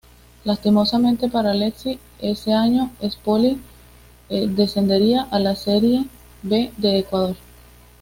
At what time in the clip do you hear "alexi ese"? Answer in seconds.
1.51-2.53